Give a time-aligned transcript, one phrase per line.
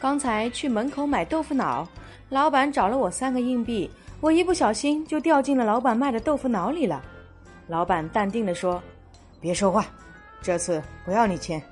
[0.00, 1.86] 刚才去门口买豆腐脑，
[2.30, 7.02] 老板找了我三个硬币，我一不小心就掉进了老板卖的豆腐脑里了。”
[7.68, 8.82] 老板淡定地说
[9.40, 9.84] ：“别说话，
[10.40, 11.62] 这次不要你钱。”